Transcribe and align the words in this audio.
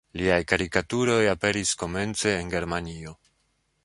Liaj 0.19 0.37
karikaturoj 0.51 1.19
aperis 1.33 1.75
komence 1.83 2.35
en 2.39 2.49
Germanio. 2.55 3.15